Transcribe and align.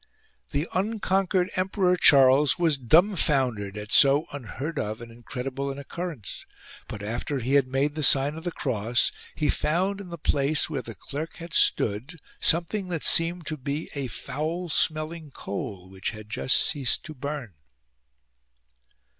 The 0.49 0.67
unconquered 0.73 1.51
Em 1.55 1.69
peror 1.69 1.95
Charles 1.99 2.57
was 2.57 2.79
dumfoundercd 2.79 3.77
at 3.77 3.91
so 3.91 4.25
unheard 4.33 4.79
of 4.79 4.99
and 4.99 5.11
incredible 5.11 5.69
an 5.69 5.77
occurrence: 5.77 6.43
but, 6.87 7.03
after 7.03 7.37
he 7.37 7.53
had 7.53 7.67
made 7.67 7.93
the 7.93 8.01
sign 8.01 8.33
of 8.33 8.43
the 8.43 8.51
cross, 8.51 9.11
he 9.35 9.47
found 9.47 10.01
in 10.01 10.09
the 10.09 10.17
place 10.17 10.67
where 10.71 10.81
the 10.81 10.95
clerk 10.95 11.35
had 11.35 11.53
stood 11.53 12.17
something 12.39 12.87
that 12.87 13.05
seemed 13.05 13.45
to 13.45 13.57
be 13.57 13.91
a 13.93 14.07
foul 14.07 14.69
smelling 14.69 15.29
coal, 15.29 15.87
which 15.91 16.09
had 16.09 16.31
just 16.31 16.59
ceased 16.59 17.03
to 17.05 17.13
burn. 17.13 17.53